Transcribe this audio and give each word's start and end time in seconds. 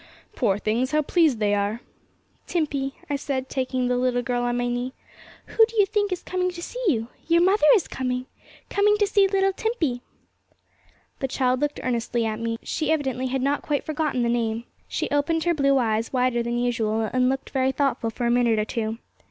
Poor 0.35 0.57
things, 0.57 0.89
how 0.93 1.03
pleased 1.03 1.37
they 1.37 1.53
are! 1.53 1.79
'Timpey,' 2.47 2.95
I 3.07 3.15
said, 3.15 3.49
taking 3.49 3.85
the 3.87 3.97
little 3.97 4.23
girl 4.23 4.41
on 4.41 4.57
my 4.57 4.67
knee, 4.67 4.93
'who 5.45 5.63
do 5.67 5.75
you 5.77 5.85
think 5.85 6.11
is 6.11 6.23
coming 6.23 6.49
to 6.49 6.61
see 6.63 6.81
you? 6.87 7.09
Your 7.27 7.43
mother 7.43 7.67
is 7.75 7.87
coming 7.87 8.25
coming 8.67 8.97
to 8.97 9.05
see 9.05 9.27
little 9.27 9.53
Timpey!' 9.53 10.01
The 11.19 11.27
child 11.27 11.61
looked 11.61 11.79
earnestly 11.83 12.25
at 12.25 12.39
me; 12.39 12.57
she 12.63 12.91
evidently 12.91 13.27
had 13.27 13.43
not 13.43 13.61
quite 13.61 13.83
forgotten 13.83 14.23
the 14.23 14.29
name. 14.29 14.63
She 14.87 15.07
opened 15.11 15.43
her 15.43 15.53
blue 15.53 15.77
eyes 15.77 16.11
wider 16.11 16.41
than 16.41 16.57
usual, 16.57 17.01
and 17.01 17.29
looked 17.29 17.51
very 17.51 17.71
thoughtful 17.71 18.09
for 18.09 18.25
a 18.25 18.31
minute 18.31 18.57
or 18.57 18.65
two. 18.65 18.97